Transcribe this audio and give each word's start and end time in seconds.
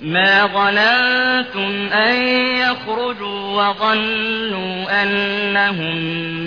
ما 0.00 0.46
ظننتم 0.46 1.92
أن 1.92 2.14
يخرجوا 2.58 3.62
وظنوا 3.62 5.02
أنهم 5.02 5.96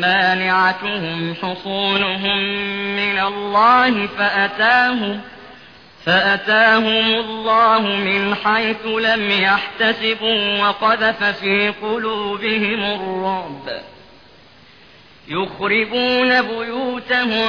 مانعتهم 0.02 1.36
حصونهم 1.42 2.38
من 2.96 3.20
الله 3.20 4.08
فأتاهم 4.08 5.22
فأتاهم 6.06 7.16
الله 7.16 7.82
من 7.82 8.36
حيث 8.36 8.86
لم 8.86 9.32
يحتسبوا 9.32 10.60
وقذف 10.60 11.24
في 11.24 11.74
قلوبهم 11.82 12.84
الرعب 12.84 13.82
يخربون 15.28 16.42
بيوتهم 16.42 17.48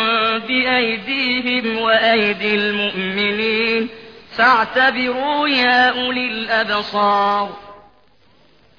بأيديهم 0.38 1.78
وأيدي 1.78 2.54
المؤمنين 2.54 3.88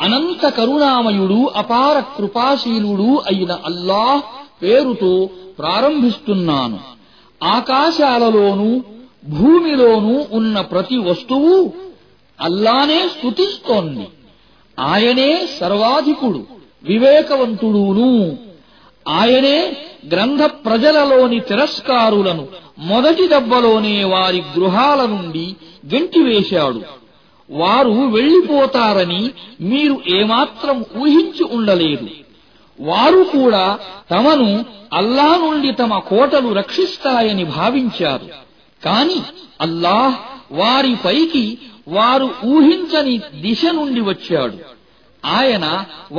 అనంత 0.00 0.45
కరుణామయుడు 0.49 1.39
అపార 1.55 1.99
కృపాశీలుడు 2.17 3.11
అయిన 3.27 3.51
అల్లాహ్ 3.63 4.21
పేరుతో 4.61 5.13
ప్రారంభిస్తున్నాను 5.59 6.79
ఆకాశాలలోనూ 7.41 8.69
భూమిలోనూ 9.29 10.15
ఉన్న 10.31 10.57
ప్రతి 10.71 10.97
వస్తువు 10.97 11.55
అల్లానే 12.39 12.99
స్తుతిస్తోంది 13.07 14.05
ఆయనే 14.77 15.31
సర్వాధికుడు 15.59 16.41
వివేకవంతుడును 16.83 18.11
ఆయనే 19.05 19.57
గ్రంథ 20.05 20.41
ప్రజలలోని 20.65 21.39
తిరస్కారులను 21.39 22.47
మొదటి 22.77 23.27
దెబ్బలోనే 23.27 24.03
వారి 24.03 24.43
గృహాల 24.57 25.05
నుండి 25.05 25.45
గెంటివేశాడు 25.93 26.81
వారు 27.49 27.89
వెళ్లిపోతారని 27.89 29.23
మీరు 29.61 30.01
ఏమాత్రం 30.09 30.85
ఊహించి 30.97 31.43
ఉండలేదు 31.51 32.07
వారు 32.79 33.23
కూడా 33.37 33.65
తమను 34.11 34.49
అల్లా 34.93 35.29
నుండి 35.35 35.71
తమ 35.71 35.97
కోటలు 35.99 36.53
రక్షిస్తాయని 36.53 37.43
భావించారు 37.43 38.27
కాని 38.81 39.19
అల్లాహ్ 39.61 40.17
వారిపైకి 40.51 41.45
వారు 41.87 42.29
ఊహించని 42.45 43.15
దిశ 43.41 43.65
నుండి 43.71 44.01
వచ్చాడు 44.01 44.57
ఆయన 45.23 45.65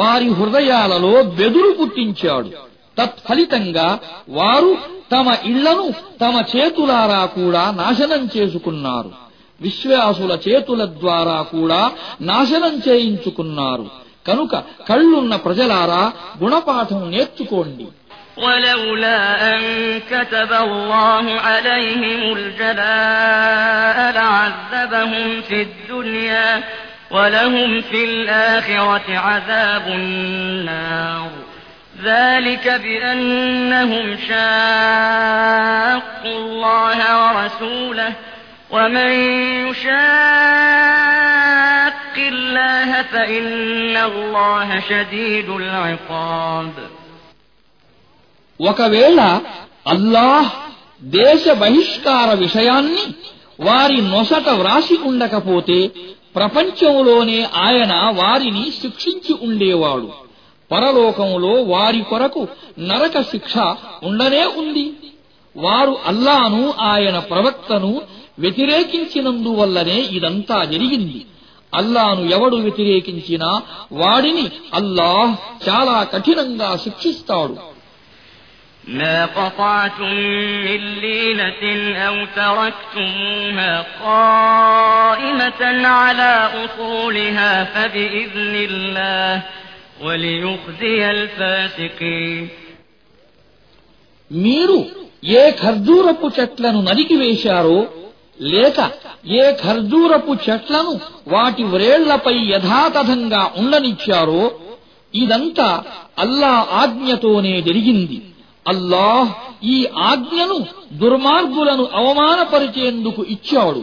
వారి 0.00 0.28
హృదయాలలో 0.28 1.22
బెదురు 1.22 1.70
పుట్టించాడు 1.72 2.50
తత్ఫలితంగా 2.98 3.88
వారు 4.38 4.70
తమ 5.12 5.28
ఇళ్లను 5.44 5.86
తమ 6.22 6.34
చేతులారా 6.52 7.22
కూడా 7.36 7.62
నాశనం 7.80 8.22
చేసుకున్నారు 8.34 9.10
విశ్వాసుల 9.60 10.32
చేతుల 10.46 10.82
ద్వారా 10.96 11.38
కూడా 11.52 11.80
నాశనం 12.28 12.74
చేయించుకున్నారు 12.86 13.86
కనుక 14.26 14.54
కళ్ళున్న 14.88 15.36
ప్రజలారా 15.46 16.02
గుణపాఠం 16.42 17.02
నేర్చుకోండి 17.12 17.86
ولولا 18.38 19.20
أن 19.50 19.60
كتب 20.02 20.52
الله 20.60 21.24
عليهم 21.40 22.22
الجلاء 22.32 24.12
لعذبهم 24.12 25.26
في 25.42 25.58
الدنيا 25.62 26.50
ولهم 27.10 27.80
في 27.82 28.00
الآخرة 28.04 29.06
عذاب 29.18 29.86
النار 29.92 31.30
ذلك 32.04 32.68
بأنهم 32.68 34.16
شاقوا 34.28 35.98
الله 36.38 36.98
ورسوله 37.22 38.12
ومن 38.70 39.10
يشاق 40.68 42.16
الله 42.18 43.02
فإن 43.02 43.96
الله 43.96 44.80
شديد 44.80 45.50
العقاب 45.50 46.72
وكبيلا 48.60 49.40
الله 49.86 50.42
దేశ 51.18 51.44
బహిష్కార 51.54 52.28
విషయాన్ని 52.44 53.04
వారి 53.60 53.98
నొసట 54.12 54.48
వ్రాసి 54.60 54.96
ఉండకపోతే 55.04 55.78
ప్రపంచంలోనే 56.36 57.38
ఆయన 57.64 57.92
వారిని 58.20 58.64
శిక్షించి 58.80 59.32
ఉండేవాడు 59.46 60.08
పరలోకములో 60.70 61.52
వారి 61.72 62.02
కొరకు 62.10 62.42
నరక 62.80 63.18
శిక్ష 63.30 63.54
ఉండనే 64.02 64.44
ఉంది 64.60 64.86
వారు 65.56 65.94
అల్లాను 66.06 66.62
ఆయన 66.88 67.18
ప్రవక్తను 67.30 67.92
వ్యతిరేకించినందువల్లనే 68.38 69.98
ఇదంతా 70.10 70.58
జరిగింది 70.64 71.20
అల్లాను 71.72 72.22
ఎవడు 72.28 72.56
వ్యతిరేకించినా 72.56 73.50
వాడిని 73.92 74.46
అల్లాహ్ 74.74 75.32
చాలా 75.66 75.96
కఠినంగా 76.12 76.70
శిక్షిస్తాడు 76.76 77.56
ما 78.90 79.26
قطعتم 79.28 80.12
من 80.66 80.80
لينة 80.96 81.62
أو 81.98 82.16
تركتموها 82.36 83.72
قائمة 84.02 85.60
على 85.88 86.32
أصولها 86.56 87.52
فبإذن 87.66 88.54
الله 88.68 89.32
మీరు 94.30 94.78
ఏ 95.34 95.44
ఖర్జూరపు 95.60 96.28
చెట్లను 96.28 96.80
నరికివేశారో 96.82 97.78
లేక 98.48 98.78
ఏ 99.36 99.44
ఖర్జూరపు 99.62 100.32
చెట్లను 100.44 100.92
వాటి 101.28 101.62
వ్రేళ్లపై 101.64 102.36
యథాతథంగా 102.52 103.42
ఉండనిచ్చారో 103.56 104.42
ఇదంతా 105.14 105.68
అల్లా 106.18 106.52
ఆజ్ఞతోనే 106.82 107.54
జరిగింది 107.60 108.18
అల్లాహ్ 108.66 109.30
ఈ 109.66 109.76
ఆజ్ఞను 110.10 110.58
దుర్మార్గులను 110.92 111.84
అవమానపరిచేందుకు 111.94 113.22
ఇచ్చాడు 113.26 113.82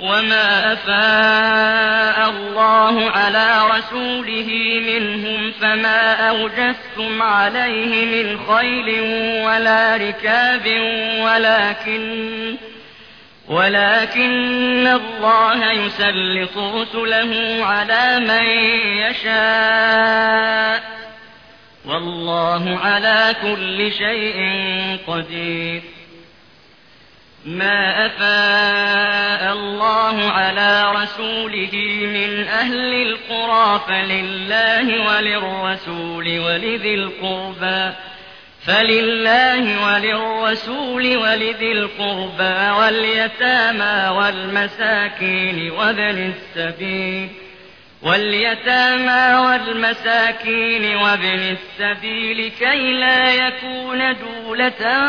وما 0.00 0.72
أفاء 0.72 2.30
الله 2.30 3.10
على 3.10 3.68
رسوله 3.70 4.80
منهم 4.86 5.52
فما 5.60 6.28
أوجثتم 6.28 7.22
عليه 7.22 8.04
من 8.04 8.40
خيل 8.48 9.00
ولا 9.44 9.96
ركاب 9.96 10.66
ولكن 11.20 12.56
ولكن 13.48 14.86
الله 14.86 15.72
يسلط 15.72 16.58
رسله 16.58 17.58
على 17.64 18.20
من 18.20 18.44
يشاء 18.98 20.82
والله 21.84 22.78
على 22.78 23.34
كل 23.42 23.92
شيء 23.92 24.38
قدير 25.06 25.82
ما 27.44 28.06
أفاء 28.06 28.87
الله 30.18 30.32
على 30.32 30.92
رسوله 31.02 31.70
من 32.06 32.48
أهل 32.48 32.94
القرى 32.94 33.80
فلله 33.88 35.06
وللرسول 35.06 36.38
ولذي 36.38 36.94
القربى 36.94 37.94
فلله 38.66 39.86
وللرسول 39.86 41.16
ولذي 41.16 41.72
القربى 41.72 42.70
واليتامى 42.80 44.08
والمساكين 44.16 45.70
وابن 45.70 46.32
السبيل 46.32 47.28
واليتامى 48.02 49.38
والمساكين 49.46 50.96
وابن 50.96 51.56
السبيل 51.56 52.52
كي 52.58 52.92
لا 52.92 53.34
يكون 53.34 54.16
دولة 54.16 54.98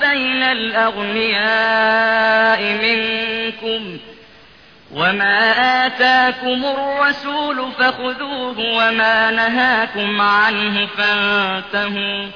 بين 0.00 0.42
الأغنياء 0.42 1.42
منكم 2.62 3.98
ۖ 4.12 4.15
وما 4.96 5.38
آتاكم 5.86 6.60
الرسول 6.66 7.58
فخذوه 7.78 8.58
وما 8.78 9.30
نهاكم 9.30 10.20
عنه 10.20 10.86
فانتهوا 10.86 12.20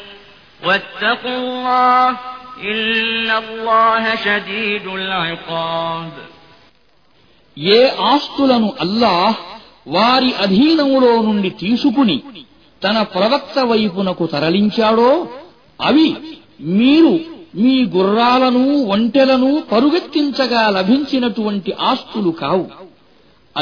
واتقوا 0.66 1.36
الله 1.36 2.08
إن 2.62 3.30
الله 3.42 4.02
شديد 4.16 4.86
العقاب 4.98 6.12
ఏ 7.56 7.80
ఆస్తులను 8.12 8.68
అల్లాహ్ 8.84 9.36
వారి 9.86 10.30
అధీనములో 10.44 11.12
నుండి 11.22 11.50
తీసుకుని 11.62 12.16
తన 12.82 12.96
ప్రవక్త 13.14 13.58
వైపునకు 13.70 14.24
తరలించాడో 14.26 15.10
అవి 15.80 16.08
మీరు 16.78 17.12
మీ 17.54 17.74
గుర్రాలను 17.94 18.64
ఒంటెలను 18.86 19.50
పరుగెత్తించగా 19.72 20.62
లభించినటువంటి 20.70 21.72
ఆస్తులు 21.82 22.32
కావు 22.32 22.66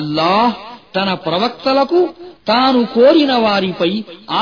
అల్లాహ్ 0.00 0.54
తన 0.96 1.10
ప్రవక్తలకు 1.24 2.00
తాను 2.44 2.80
కోరిన 2.86 3.32
వారిపై 3.36 3.90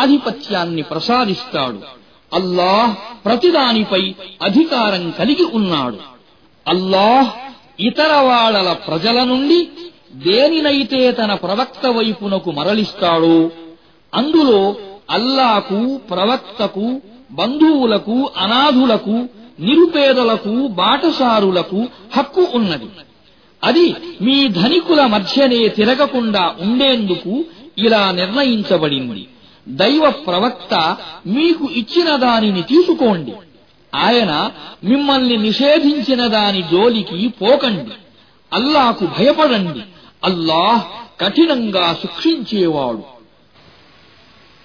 ఆధిపత్యాన్ని 0.00 0.82
ప్రసాదిస్తాడు 0.82 1.80
అల్లాహ్ 2.32 2.92
ప్రతిదానిపై 3.24 4.02
అధికారం 4.40 5.04
కలిగి 5.10 5.46
ఉన్నాడు 5.52 6.00
అల్లాహ్ 6.66 7.30
ఇతర 7.80 8.12
వాళ్ళ 8.20 8.72
ప్రజల 8.86 9.18
నుండి 9.24 9.58
దేనినైతే 10.24 11.00
తన 11.12 11.32
ప్రవక్త 11.34 11.86
వైపునకు 11.96 12.50
మరలిస్తాడో 12.50 13.36
అందులో 14.12 14.60
అల్లాకు 15.10 15.80
ప్రవక్తకు 16.10 16.86
బంధువులకు 17.30 18.16
అనాథులకు 18.36 19.16
నిరుపేదలకు 19.58 20.54
బాటసారులకు 20.78 21.80
హక్కు 22.16 22.44
ఉన్నది 22.54 22.88
అది 23.62 23.86
మీ 24.20 24.36
ధనికుల 24.56 25.02
మధ్యనే 25.06 25.62
తిరగకుండా 25.76 26.44
ఉండేందుకు 26.60 27.32
ఇలా 27.78 28.02
నిర్ణయించబడింది 28.12 29.22
దైవ 29.66 30.04
ప్రవక్త 30.26 30.74
మీకు 31.26 31.64
ఇచ్చిన 31.76 32.10
దానిని 32.16 32.62
తీసుకోండి 32.62 33.32
ఆయన 33.92 34.32
మిమ్మల్ని 34.84 35.36
నిషేధించిన 35.38 36.22
దాని 36.28 36.62
జోలికి 36.70 37.18
పోకండి 37.40 37.94
అల్లాకు 38.52 39.04
భయపడండి 39.16 39.82
అల్లాహ్ 40.24 40.82
కఠినంగా 41.20 41.86
శిక్షించేవాడు 42.00 43.02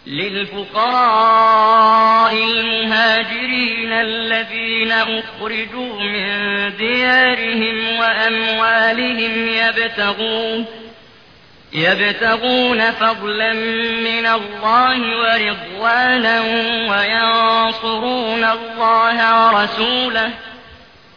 للفقراء 0.08 1.54
المهاجرين 2.34 3.92
الذين 3.92 4.92
أخرجوا 4.92 6.02
من 6.02 6.78
ديارهم 6.78 8.00
وأموالهم 8.00 9.48
يبتغون 9.48 10.66
يبتغون 11.74 12.92
فضلا 12.92 13.54
من 14.04 14.26
الله 14.26 15.00
ورضوانا 15.18 16.42
وينصرون 16.90 18.44
الله 18.44 19.46
ورسوله 19.46 20.32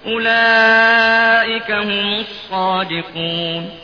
أولئك 0.06 1.70
هم 1.70 2.20
الصادقون 2.20 3.83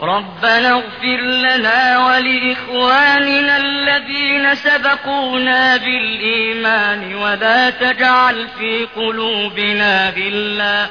ربنا 0.00 0.72
اغفر 0.72 1.20
لنا 1.20 2.06
ولإخواننا 2.06 3.56
الذين 3.56 4.54
سبقونا 4.54 5.76
بالإيمان 5.76 7.14
ولا 7.14 7.70
تجعل 7.70 8.48
في 8.58 8.86
قلوبنا 8.96 10.10
غلا 10.10 10.86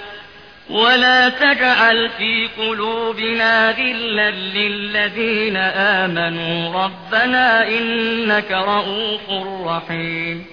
ولا 0.69 1.30
تجعل 1.30 2.09
في 2.09 2.50
قلوبنا 2.57 3.71
غلا 3.71 4.31
للذين 4.31 5.57
آمنوا 6.01 6.83
ربنا 6.83 7.68
إنك 7.68 8.51
رؤوف 8.51 9.25
رحيم 9.68 10.38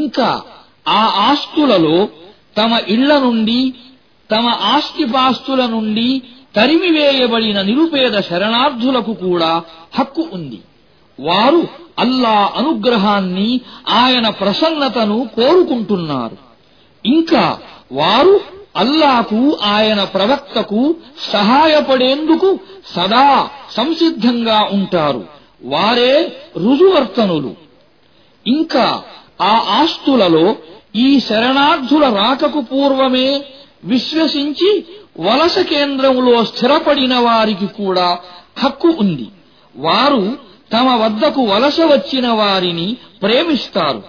ఇంకా 0.00 0.30
ఆ 0.98 1.02
ఆస్తులలో 1.30 1.96
తమ 2.58 2.72
إلا 2.94 3.16
నుండి 3.26 3.60
తమ 4.30 4.46
ఆస్తిపాస్తుల 4.70 5.62
నుండి 5.66 6.08
తరిమివేయబడిన 6.54 7.58
నిరుపేద 7.62 8.16
శరణార్థులకు 8.28 9.12
కూడా 9.22 9.50
హక్కు 9.98 10.24
ఉంది 10.32 10.60
వారు 11.18 11.60
అల్లా 11.98 12.36
అనుగ్రహాన్ని 12.56 13.48
ఆయన 13.96 14.26
ప్రసన్నతను 14.40 15.18
కోరుకుంటున్నారు 15.36 16.36
ఇంకా 17.04 17.44
వారు 17.92 18.34
అల్లాకు 18.76 19.40
ఆయన 19.66 20.00
ప్రవక్తకు 20.14 20.80
సహాయపడేందుకు 21.32 22.48
సదా 22.94 23.26
సంసిద్ధంగా 23.76 24.58
ఉంటారు 24.70 25.22
వారే 25.64 26.12
రుజువర్తనులు 26.56 27.52
ఇంకా 28.46 28.86
ఆ 29.42 29.54
ఆస్తులలో 29.78 30.46
ఈ 30.96 31.08
శరణార్థుల 31.20 32.04
రాకకు 32.16 32.60
పూర్వమే 32.60 33.28
విశ్వసించి 33.88 34.70
వలస 35.20 35.58
కేంద్రంలో 35.70 36.34
స్థిరపడిన 36.50 37.14
వారికి 37.26 37.68
కూడా 37.78 38.08
హక్కు 38.62 38.90
ఉంది 39.02 39.28
వారు 39.74 40.22
తమ 40.72 40.88
వద్దకు 41.02 41.42
వలస 41.50 41.78
వచ్చిన 41.90 42.28
వారిని 42.38 42.86
ప్రేమిస్తారు 43.22 44.00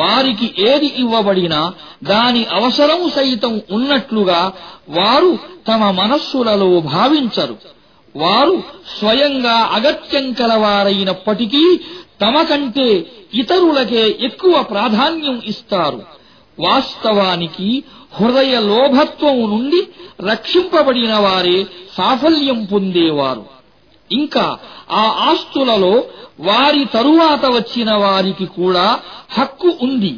వారికి 0.00 0.46
ఏది 0.66 0.88
ఇవ్వబడినా 1.02 1.60
దాని 2.08 2.42
అవసరం 2.58 3.00
సైతం 3.16 3.54
ఉన్నట్లుగా 3.70 4.40
వారు 4.96 5.32
తమ 5.68 5.90
మనస్సులలో 6.00 6.70
భావించరు 6.92 7.56
వారు 8.14 8.56
స్వయంగా 8.94 9.56
అగత్యం 9.76 10.26
కలవారైనప్పటికీ 10.40 11.64
తమ 12.22 12.42
కంటే 12.42 12.88
ఇతరులకే 13.34 14.02
ఎక్కువ 14.28 14.54
ప్రాధాన్యం 14.72 15.36
ఇస్తారు 15.52 16.00
వాస్తవానికి 16.58 17.68
హృదయ 18.12 18.54
లోభత్వము 18.66 19.44
నుండి 19.46 19.80
రక్షింపబడిన 20.24 21.14
వారే 21.18 21.58
సాఫల్యం 21.96 22.60
పొందేవారు 22.72 23.44
ఇంకా 24.10 24.46
ఆ 24.94 25.04
ఆస్తులలో 25.30 25.94
వారి 26.40 26.82
తరువాత 26.94 27.44
వచ్చిన 27.54 27.90
వారికి 27.96 28.46
కూడా 28.56 28.86
హక్కు 29.30 29.70
ఉంది 29.82 30.12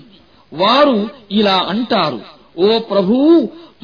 వారు 0.53 0.99
ఇలా 1.33 1.59
అంటారు 1.69 2.21
ఓ 2.61 2.71
ప్రభూ 2.91 3.19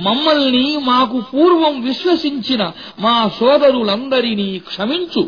మమ్మల్ని 0.00 0.66
మాకు 0.84 1.18
పూర్వం 1.30 1.74
విశ్వసించిన 1.82 2.62
మా 3.00 3.16
సోదరులందరినీ 3.38 4.50
క్షమించు 4.68 5.22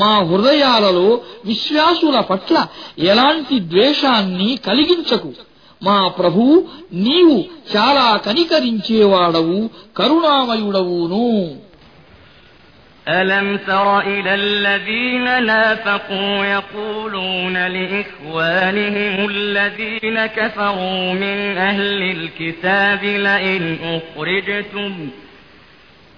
మా 0.00 0.12
హృదయాలలో 0.30 1.08
విశ్వాసుల 1.44 2.18
పట్ల 2.30 2.56
ఎలాంటి 3.04 3.56
ద్వేషాన్ని 3.70 4.50
కలిగించకు 4.66 5.30
మా 5.82 5.98
ప్రభు 6.18 6.42
నీవు 7.06 7.36
చాలా 7.74 8.06
కనికరించేవాడవు 8.26 9.58
కరుణామయుడవును 10.00 11.26
ألم 13.20 13.56
تر 13.66 14.00
إلى 14.00 14.32
الذين 14.34 15.26
نافقوا 15.44 16.44
يقولون 16.46 17.56
لإخوانهم 17.66 19.28
الذين 19.28 20.26
كفروا 20.28 21.12
من 21.14 21.38
أهل 21.70 22.00
الكتاب 22.16 23.02
لئن 23.26 23.62
أخرجتم 23.96 24.90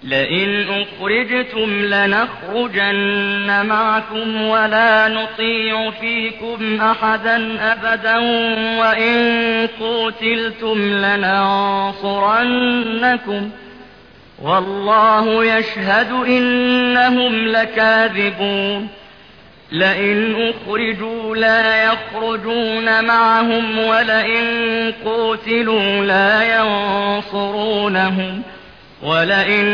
لئن 0.02 0.66
أخرجتم 0.68 1.84
لنخرجن 1.84 3.66
معكم 3.66 4.42
ولا 4.42 5.08
نطيع 5.08 5.90
فيكم 5.90 6.80
أحدا 6.80 7.58
أبدا 7.72 8.18
وإن 8.78 9.68
قتلتم 9.80 10.78
لننصرنكم 11.04 12.40
والله 14.42 15.44
يشهد 15.44 16.12
إنهم 16.12 17.48
لكاذبون 17.48 18.88
لئن 19.72 20.50
أخرجوا 20.50 21.36
لا 21.36 21.84
يخرجون 21.84 23.04
معهم 23.04 23.78
ولئن 23.78 24.44
قتلوا 25.04 26.04
لا 26.04 26.58
ينصرونهم 26.58 28.42
ۖ 28.56 28.59
ولئن 29.02 29.64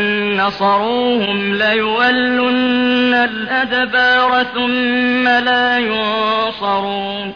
نصروهم 0.41 1.53
ليولن 1.53 3.13
الأدبار 3.13 4.43
ثم 4.43 5.27
لا 5.27 5.77
ينصرون 5.77 7.33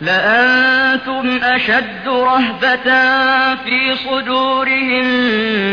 لأنتم 0.00 1.38
أشد 1.42 2.08
رهبة 2.08 2.84
في 3.54 3.94
صدورهم 3.94 5.04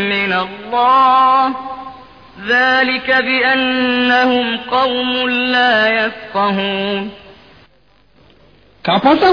من 0.09 0.33
الله 0.33 1.55
ذلك 2.47 3.11
بأنهم 3.11 4.57
قوم 4.57 5.29
لا 5.29 6.05
يفقهون 6.05 7.09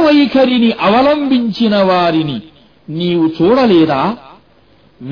ويكرني 0.06 0.72
أولا 0.72 1.12
أَوَلَمْ 1.12 1.28
بِنْتِ 1.28 1.62
نيوتور 2.88 3.56
చూడలేదా 3.56 4.25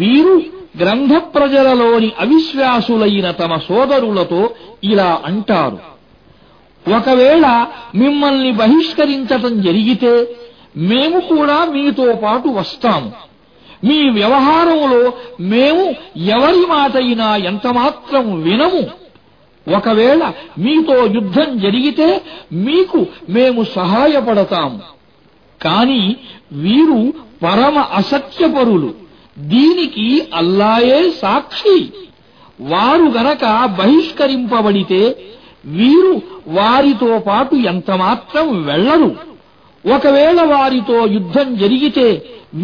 వీరు 0.00 0.35
గ్రంథ 0.79 1.15
ప్రజలలోని 1.35 2.09
అవిశ్వాసులైన 2.19 3.27
తమ 3.31 3.57
సోదరులతో 3.59 4.41
ఇలా 4.85 5.11
అంటారు 5.25 5.79
ఒకవేళ 6.87 7.47
మిమ్మల్ని 7.95 8.51
బహిష్కరించటం 8.53 9.53
జరిగితే 9.63 10.15
మేము 10.85 11.19
కూడా 11.29 11.59
మీతో 11.67 12.07
పాటు 12.23 12.49
వస్తాము 12.49 13.11
మీ 13.85 13.99
వ్యవహారంలో 14.11 15.01
మేము 15.45 15.85
ఎవరి 16.29 16.63
మాటైనా 16.67 17.29
ఎంతమాత్రం 17.45 18.27
వినము 18.43 18.83
ఒకవేళ 19.67 20.23
మీతో 20.59 20.97
యుద్ధం 21.15 21.51
జరిగితే 21.59 22.09
మీకు 22.65 23.01
మేము 23.29 23.61
సహాయపడతాము 23.75 24.79
కాని 25.61 26.03
వీరు 26.57 27.01
పరమ 27.43 27.79
అసత్యపరులు 27.93 28.91
దీనికి 29.37 30.07
అల్లాయే 30.35 31.11
సాక్షి 31.21 31.77
వారు 32.61 33.07
గనక 33.11 33.45
బహిష్కరింపబడితే 33.79 35.03
వీరు 35.69 36.15
వారితో 36.49 37.19
పాటు 37.19 37.55
ఎంతమాత్రం 37.55 38.65
వెళ్లరు 38.65 39.11
ఒకవేళ 39.85 40.41
వారితో 40.45 41.07
యుద్ధం 41.07 41.57
జరిగితే 41.57 42.09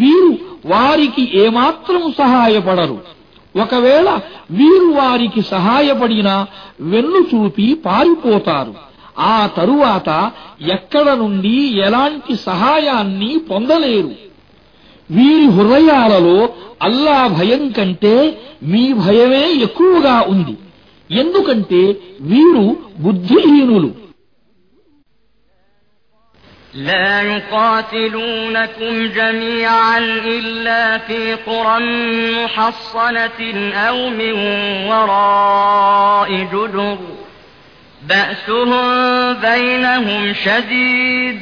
వీరు 0.00 0.31
వారికి 0.65 1.23
ఏమాత్రం 1.37 2.11
సహాయపడరు 2.11 2.97
ఒకవేళ 3.55 4.09
వీరు 4.51 4.89
వారికి 4.91 5.41
సహాయపడినా 5.41 6.35
వెన్ను 6.81 7.21
చూపి 7.31 7.67
పారిపోతారు 7.85 8.73
ఆ 9.29 9.47
తరువాత 9.47 10.09
ఎక్కడ 10.67 11.09
నుండి 11.13 11.55
ఎలాంటి 11.77 12.35
సహాయాన్ని 12.35 13.31
పొందలేరు 13.51 14.11
వీరి 15.11 15.47
హృదయాలలో 15.55 16.37
అల్లా 16.81 17.17
భయం 17.37 17.63
కంటే 17.77 18.15
మీ 18.63 18.83
భయమే 19.01 19.43
ఎక్కువగా 19.65 20.17
ఉంది 20.33 20.55
ఎందుకంటే 21.09 21.81
వీరు 22.31 22.65
బుద్ధిహీనులు 23.05 23.91
لا 26.89 27.21
يقاتلونكم 27.23 28.93
جميعا 29.09 29.97
إلا 30.29 30.97
في 30.97 31.33
قرى 31.35 31.77
محصنة 32.35 33.39
أو 33.87 34.09
من 34.11 34.33
وراء 34.87 36.29
جدر 36.45 36.97
بأسهم 38.01 38.71
بينهم 39.35 40.33
شديد 40.35 41.41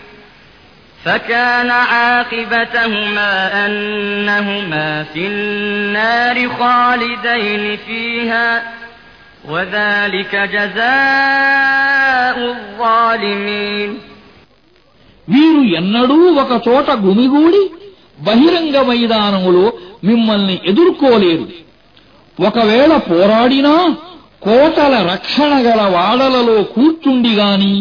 فكان 1.05 1.69
عاقبتهما 1.71 3.31
أنهما 3.65 5.03
في 5.03 5.27
النار 5.27 6.49
خالدين 6.51 7.77
فيها 7.79 8.47
وذلك 9.45 10.33
جزاء 10.47 12.37
الظالمين 12.51 13.91
మీరు 15.27 15.61
ఎన్నడూ 15.79 16.17
ఒక 16.41 16.51
చోట 16.67 16.87
గుమిగూడి 17.03 17.63
బహిరంగ 18.19 18.75
మైదానములో 18.89 19.65
మిమ్మల్ని 20.03 20.55
ఎదుర్కోలేరు 20.69 21.45
ఒకవేళ 22.37 22.91
పోరాడినా 23.09 23.73
కోటల 24.41 24.93
రక్షణ 25.11 25.51
గల 25.65 25.81
వాడలలో 25.95 26.57
కూర్చుండిగాని 26.75 27.75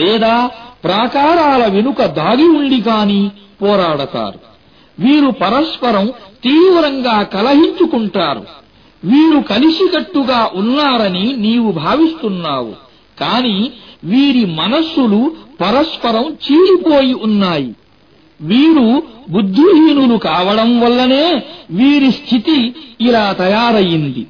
లేదా 0.00 0.34
ప్రాకారాల 0.84 1.62
వెనుక 1.66 2.02
దాగి 2.16 2.48
ఉండి 2.50 2.80
కాని 2.80 3.20
పోరాడతారు 3.62 4.38
వీరు 4.98 5.30
పరస్పరం 5.40 6.06
తీవ్రంగా 6.44 7.16
కలహించుకుంటారు 7.32 8.42
వీరు 9.02 9.38
కలిసికట్టుగా 9.50 10.40
ఉన్నారని 10.54 11.26
నీవు 11.36 11.70
భావిస్తున్నావు 11.78 12.72
కాని 13.18 13.56
వీరి 14.04 14.44
మనస్సులు 14.54 15.20
పరస్పరం 15.60 16.26
చీలిపోయి 16.44 17.14
ఉన్నాయి 17.22 17.70
వీరు 18.40 18.86
బుద్ధిహీనులు 19.28 20.16
కావడం 20.18 20.70
వల్లనే 20.80 21.24
వీరి 21.70 22.10
స్థితి 22.10 22.58
ఇలా 23.00 23.24
తయారయ్యింది 23.32 24.22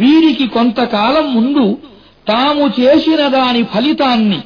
వీరికి 0.00 0.46
కొంతకాలం 0.48 1.26
ముందు 1.34 1.64
తాము 2.26 2.64
చేసిన 2.78 3.22
దాని 3.28 3.62
ఫలితాన్ని 3.62 4.40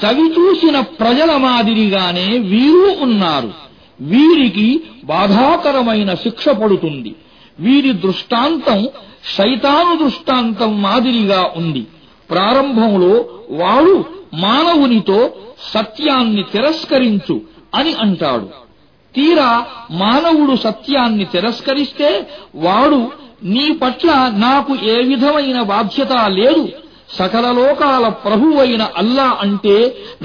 చవిచూసిన 0.00 0.76
ప్రజల 0.98 1.30
మాదిరిగానే 1.42 2.28
వీరు 2.50 2.90
ఉన్నారు 3.06 3.50
వీరికి 4.00 4.68
బాధాకరమైన 5.04 6.10
శిక్ష 6.22 6.44
పడుతుంది 6.60 7.12
వీరి 7.58 7.92
దృష్టాంతం 8.04 8.80
శైతాను 9.34 9.92
దృష్టాంతం 9.96 10.72
మాదిరిగా 10.82 11.42
ఉంది 11.56 11.82
ప్రారంభంలో 12.30 13.12
వాడు 13.60 13.94
మానవునితో 14.42 15.18
సత్యాన్ని 15.72 16.42
తిరస్కరించు 16.52 17.36
అని 17.74 17.92
అంటాడు 18.04 18.48
తీరా 19.14 19.50
మానవుడు 19.94 20.54
సత్యాన్ని 20.64 21.26
తిరస్కరిస్తే 21.32 22.10
వాడు 22.58 23.00
నీ 23.52 23.66
పట్ల 23.80 24.10
నాకు 24.38 24.72
ఏ 24.86 24.96
విధమైన 25.08 25.58
బాధ్యత 25.70 26.12
లేదు 26.36 26.64
సకల 27.12 27.46
లోకాల 27.58 28.04
ప్రభువైన 28.24 28.82
అల్లా 28.96 29.28
అంటే 29.44 29.76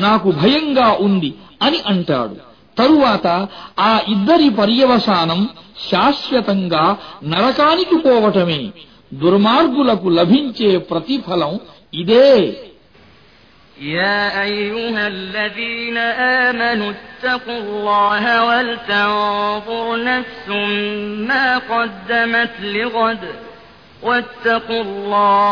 నాకు 0.00 0.29
భయంగా 0.41 0.89
ఉంది 1.07 1.31
అని 1.61 1.79
అంటాడు 1.91 2.37
తరువాత 2.77 3.27
ఆ 3.81 3.93
ఇద్దరి 4.13 4.49
పర్యవసానం 4.59 5.39
శాశ్వతంగా 5.87 6.83
నరకానికి 7.31 7.97
పోవటమే 8.05 8.61
దుర్మార్గులకు 9.21 10.07
లభించే 10.19 10.71
ప్రతిఫలం 10.89 11.53
ఇదే 11.93 12.29
يا 13.95 14.21
أيها 14.43 15.03
الذين 15.07 15.97
آمنوا 16.43 16.91
اتقوا 16.91 17.59
الله 17.59 18.23
ولتنظر 18.43 19.85
نفس 20.03 20.47
ما 21.29 21.47
قدمت 21.69 22.53
لغد 22.69 23.23
واتقوا 24.03 24.81
الله 24.81 25.51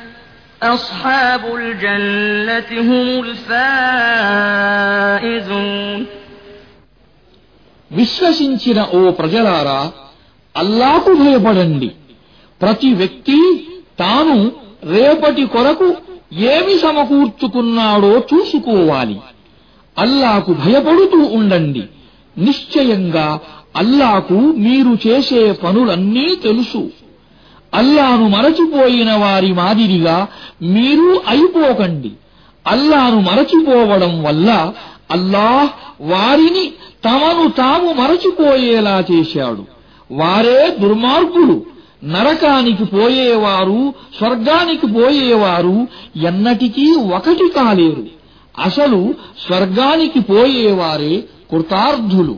أصحاب 0.61 1.43
الجنة 1.55 2.69
هم 2.81 3.07
الفائزون 5.21 5.99
విశ్వసించిన 7.91 8.79
ఓ 8.97 9.01
ప్రజలారా 9.19 9.79
అల్లాకు 10.55 11.11
భయపడండి 11.21 11.89
ప్రతి 12.61 12.89
వ్యక్తి 12.99 13.39
తాను 14.01 14.37
రేపటి 14.93 15.43
కొరకు 15.53 15.87
ఏమి 16.53 16.75
సమకూర్చుకున్నాడో 16.83 18.11
చూసుకోవాలి 18.29 19.17
అల్లాకు 19.97 20.51
భయపడుతూ 20.63 21.19
ఉండండి 21.37 21.83
నిశ్చయంగా 22.37 23.27
అల్లాకు 23.81 24.37
మీరు 24.65 24.93
చేసే 25.05 25.41
పనులన్నీ 25.63 26.27
తెలుసు 26.45 26.81
అల్లాను 27.73 28.25
మరచిపోయిన 28.29 29.11
వారి 29.15 29.51
మాదిరిగా 29.53 30.17
మీరు 30.71 31.09
అయిపోకండి 31.27 32.11
అల్లాను 32.65 33.19
మరచిపోవడం 33.21 34.13
వల్ల 34.23 34.49
అల్లాహ్ 35.11 35.69
వారిని 36.09 36.65
తమను 37.05 37.45
తాము 37.55 37.89
మరచిపోయేలా 37.93 38.97
చేశాడు 39.11 39.63
వారే 40.09 40.59
దుర్మార్గులు 40.81 41.57
నరకానికి 42.05 42.85
పోయేవారు 42.93 43.79
స్వర్గానికి 44.17 44.87
పోయేవారు 44.95 45.75
ఎన్నటికీ 46.29 46.85
ఒకటి 47.17 47.47
కాలేరు 47.55 48.05
అసలు 48.59 49.01
స్వర్గానికి 49.43 50.21
పోయేవారే 50.31 51.13
కృతార్థులు 51.51 52.35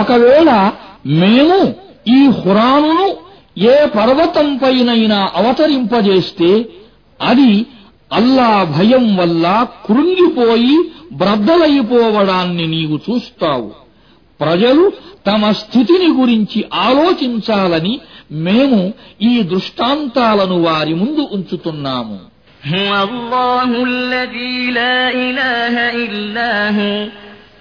ఒకవేళ 0.00 0.50
మేము 1.20 1.58
ఈ 2.10 2.20
హురాను 2.38 2.94
ఏ 3.66 3.74
పర్వతంపైనైనా 3.96 5.18
అవతరింపజేస్తే 5.34 6.50
అది 7.20 7.52
అల్లా 8.10 8.50
భయం 8.76 9.04
వల్ల 9.16 9.46
కృంగిపోయి 9.86 10.76
బ్రద్దలైపోవడాన్ని 11.12 12.66
నీవు 12.66 12.96
చూస్తావు 13.06 13.70
ప్రజలు 14.40 14.84
తమ 15.26 15.50
స్థితిని 15.52 16.10
గురించి 16.20 16.60
ఆలోచించాలని 16.86 17.94
మేము 18.46 18.80
ఈ 19.22 19.34
దృష్టాంతాలను 19.52 20.58
వారి 20.62 20.94
ముందు 20.94 21.24
ఉంచుతున్నాము 21.32 22.18
హు 22.62 22.80
الله 23.02 23.70
الذي 23.84 24.56
لا 24.70 24.98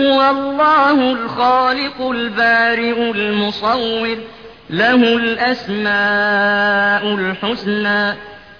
هو 0.00 0.30
الله 0.30 1.12
الخالق 1.12 1.98
البارئ 2.10 3.10
المصور 3.10 4.18
له 4.70 4.94
الأسماء 5.16 7.02
الحسنى 7.14 8.14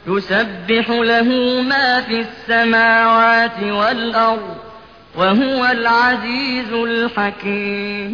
يسبح 0.07 0.91
له 0.91 1.29
ما 1.63 2.01
في 2.01 2.17
السماوات 2.27 3.63
والأرض 3.63 4.57
وهو 5.19 5.67
العزيز 5.67 6.71
الحكيم 6.89 8.11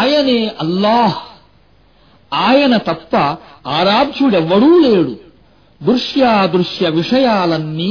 ఆయనే 0.00 0.40
అల్లాహ్ 0.64 1.18
ఆయన 2.32 2.74
తప్ప 2.88 3.12
ఆరాధ్యుడెవ్వడూ 3.76 4.70
లేడు 4.86 5.12
దృశ్యాదృశ్య 5.80 6.88
విషయాలన్నీ 6.90 7.91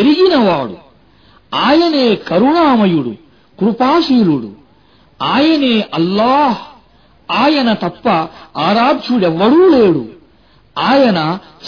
ఎరిగినవాడు 0.00 0.76
ఆయనే 1.56 2.06
కరుణామయుడు 2.28 3.12
కృపాశీలుడు 3.58 4.50
ఆయనే 5.20 5.74
అల్లాహ్ 5.98 6.60
ఆయన 7.28 7.70
తప్ప 7.82 8.06
ఆరాధ్యుడెవ్వడూ 8.66 9.62
లేడు 9.68 10.02
ఆయన 10.76 11.18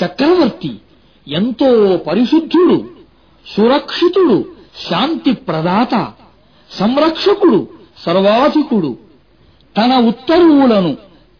చక్రవర్తి 0.00 0.73
ఎంతో 1.27 1.71
పరిశుద్ధుడు 2.07 2.79
సురక్షితుడు 3.47 4.39
శాంతి 4.87 5.33
ప్రదాత 5.49 5.95
సంరక్షకుడు 6.71 7.61
సర్వాధికుడు 8.05 8.91
తన 9.77 9.93
ఉత్తర్వులను 10.11 10.93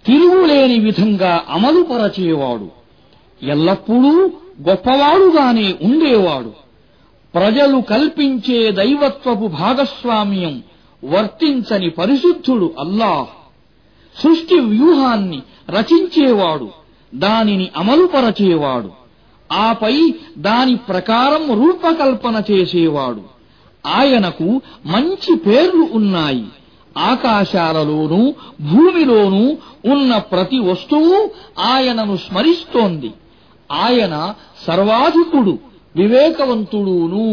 తిరుగులేని 0.05 0.79
విధంగా 0.81 1.33
అమలుపరచేవాడు 1.49 2.69
ఎల్లప్పుడూ 3.43 4.13
గొప్పవాడుగానే 4.69 5.69
ఉండేవాడు 5.83 6.53
ప్రజలు 7.35 7.79
కల్పించే 7.91 8.61
దైవత్వపు 8.79 9.47
భాగస్వామ్యం 9.57 10.55
వర్తించని 11.03 11.91
పరిశుద్ధుడు 11.99 12.69
అల్లాహ్ 12.79 13.33
సృష్టి 14.17 14.57
వ్యూహాన్ని 14.71 15.41
రచించేవాడు 15.71 16.69
దానిని 17.13 17.67
అమలుపరచేవాడు 17.77 18.91
ఆపై 19.51 19.95
దాని 20.47 20.75
ప్రకారం 20.89 21.45
రూపకల్పన 21.61 22.37
చేసేవాడు 22.51 23.23
ఆయనకు 23.85 24.49
మంచి 24.87 25.33
పేర్లు 25.47 25.85
ఉన్నాయి 25.93 26.47
ఆకాశాలలోనూ 27.11 28.21
భూమిలోనూ 28.69 29.45
ఉన్న 29.93 30.13
ప్రతి 30.31 30.59
వస్తువు 30.61 31.19
ఆయనను 31.69 32.17
స్మరిస్తోంది 32.17 33.11
ఆయన 33.79 34.15
సర్వాధికుడు 34.67 35.55
వివేకవంతుడును 35.99 37.27